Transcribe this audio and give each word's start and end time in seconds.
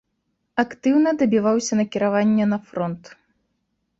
Актыўна 0.63 1.09
дабіваўся 1.19 1.77
накіравання 1.81 2.45
на 2.53 2.57
фронт. 2.69 3.03